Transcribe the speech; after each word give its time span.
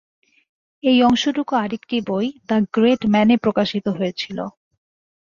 এই 0.83 0.97
অংশটুকু 1.03 1.53
আরেকটি 1.55 1.97
বই 2.07 2.27
"দ্য 2.49 2.57
গ্রে 2.73 2.91
ম্যান"-এ 3.13 3.37
প্রকাশিত 3.37 3.85
হয়েছিল। 3.97 4.37